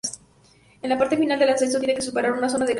[0.81, 2.69] En la parte final el ascenso tiene que superar una zona de cresta nevada.